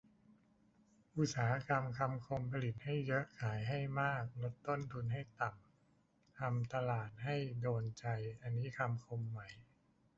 [1.17, 8.05] อุตสาหกรรมคำคม ผลิตให้เยอะ ขายให้มาก ลดต้นทุนให้ต่ำ ทำตลาดให้โดนใจ
[8.41, 8.69] อันนี้
[9.07, 9.39] คม ไหม?